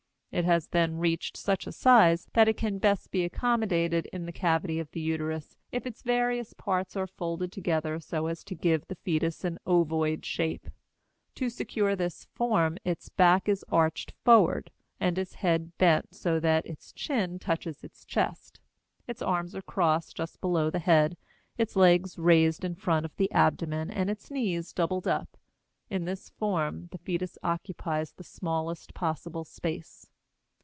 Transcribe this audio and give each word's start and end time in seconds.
It 0.33 0.45
has 0.45 0.67
then 0.67 0.95
reached 0.97 1.35
such 1.35 1.67
a 1.67 1.73
size 1.73 2.29
that 2.31 2.47
it 2.47 2.55
can 2.55 2.77
best 2.77 3.11
be 3.11 3.25
accommodated 3.25 4.05
in 4.13 4.25
the 4.25 4.31
cavity 4.31 4.79
of 4.79 4.89
the 4.91 5.01
uterus 5.01 5.57
if 5.73 5.85
its 5.85 6.03
various 6.03 6.53
parts 6.53 6.95
are 6.95 7.05
folded 7.05 7.51
together 7.51 7.99
so 7.99 8.27
as 8.27 8.41
to 8.45 8.55
give 8.55 8.87
the 8.87 8.95
fetus 8.95 9.43
an 9.43 9.59
ovoid 9.67 10.23
shape. 10.23 10.69
To 11.35 11.49
secure 11.49 11.97
this 11.97 12.29
form 12.33 12.77
its 12.85 13.09
back 13.09 13.49
is 13.49 13.65
arched 13.67 14.13
forward, 14.23 14.71
and 15.01 15.17
its 15.17 15.33
head 15.33 15.77
bent 15.77 16.15
so 16.15 16.39
that 16.39 16.65
its 16.65 16.93
chin 16.93 17.37
touches 17.37 17.83
its 17.83 18.05
chest; 18.05 18.61
its 19.09 19.21
arms 19.21 19.53
are 19.53 19.61
crossed 19.61 20.15
just 20.15 20.39
below 20.39 20.69
the 20.69 20.79
head, 20.79 21.17
its 21.57 21.75
legs 21.75 22.17
raised 22.17 22.63
in 22.63 22.75
front 22.75 23.05
of 23.05 23.13
the 23.17 23.29
abdomen, 23.33 23.91
and 23.91 24.09
its 24.09 24.31
knees 24.31 24.71
doubled 24.71 25.09
up. 25.09 25.35
In 25.89 26.05
this 26.05 26.29
form 26.29 26.87
the 26.93 26.99
fetus 26.99 27.37
occupies 27.43 28.13
the 28.13 28.23
smallest 28.23 28.93
possible 28.93 29.43
space. 29.43 30.07